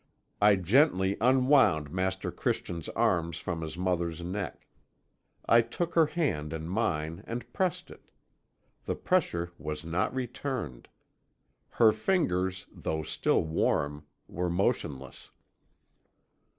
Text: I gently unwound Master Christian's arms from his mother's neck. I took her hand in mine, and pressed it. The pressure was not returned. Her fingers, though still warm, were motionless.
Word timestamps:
I 0.41 0.55
gently 0.55 1.15
unwound 1.21 1.91
Master 1.91 2.31
Christian's 2.31 2.89
arms 2.89 3.37
from 3.37 3.61
his 3.61 3.77
mother's 3.77 4.23
neck. 4.23 4.65
I 5.47 5.61
took 5.61 5.93
her 5.93 6.07
hand 6.07 6.53
in 6.53 6.67
mine, 6.67 7.23
and 7.27 7.45
pressed 7.53 7.91
it. 7.91 8.09
The 8.85 8.95
pressure 8.95 9.51
was 9.59 9.85
not 9.85 10.11
returned. 10.15 10.87
Her 11.69 11.91
fingers, 11.91 12.65
though 12.73 13.03
still 13.03 13.43
warm, 13.43 14.07
were 14.27 14.49
motionless. 14.49 15.29